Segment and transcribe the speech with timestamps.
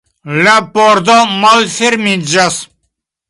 [0.45, 2.59] La pordo malfermiĝas.